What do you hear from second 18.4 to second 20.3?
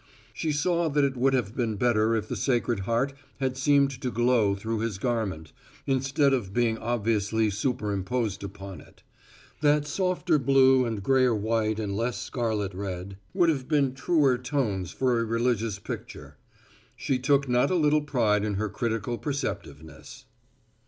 in her critical perceptiveness.